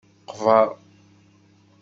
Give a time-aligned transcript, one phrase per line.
[0.29, 0.67] Qbeṛ.